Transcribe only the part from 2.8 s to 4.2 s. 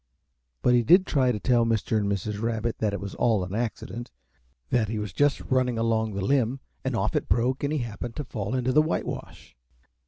it was all an accident,